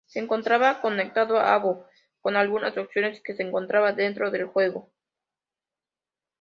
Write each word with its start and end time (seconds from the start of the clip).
Se 0.07 0.17
encontraba 0.17 0.81
conectado 0.81 1.37
a 1.37 1.53
Habbo, 1.53 1.85
con 2.21 2.35
algunas 2.35 2.75
opciones 2.75 3.21
que 3.21 3.35
se 3.35 3.43
encontraban 3.43 3.95
dentro 3.95 4.31
del 4.31 4.45
juego. 4.47 4.89